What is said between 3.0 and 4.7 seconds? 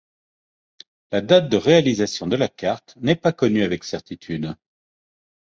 n'est pas connue avec certitude.